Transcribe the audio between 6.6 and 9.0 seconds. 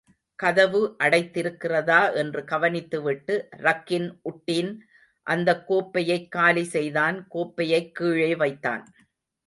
செய்தான், கோப்பையைக் கீழே வைத்தான்.